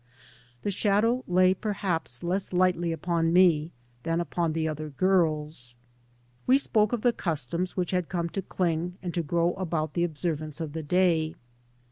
The 0.63 0.71
shadow 0.71 1.23
lay 1.27 1.53
perhaps 1.53 2.23
less 2.23 2.51
lightly 2.51 2.91
upon 2.91 3.31
me 3.31 3.69
than 4.01 4.19
upon 4.19 4.53
the 4.53 4.67
other 4.67 4.89
girls. 4.89 5.75
We 6.47 6.57
spoke 6.57 6.91
of 6.91 7.03
the 7.03 7.13
customs 7.13 7.77
which 7.77 7.91
had 7.91 8.09
come 8.09 8.27
to 8.29 8.41
cling 8.41 8.97
and 9.03 9.13
to 9.13 9.21
grow 9.21 9.53
about 9.53 9.93
the 9.93 10.03
observance 10.03 10.59
of 10.59 10.73
the 10.73 10.81
day. 10.81 11.35